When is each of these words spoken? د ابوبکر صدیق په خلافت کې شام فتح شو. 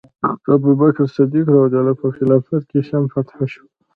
د 0.43 0.45
ابوبکر 0.55 1.05
صدیق 1.15 1.47
په 2.01 2.07
خلافت 2.15 2.61
کې 2.69 2.79
شام 2.87 3.03
فتح 3.13 3.37
شو. 3.51 3.63